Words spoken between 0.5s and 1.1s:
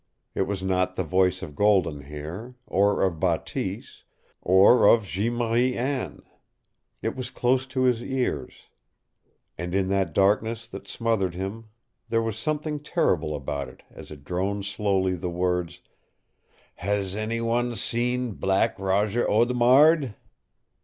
not the